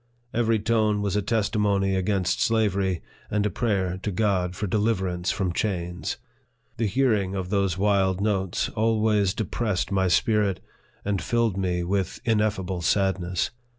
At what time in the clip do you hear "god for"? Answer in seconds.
4.11-4.65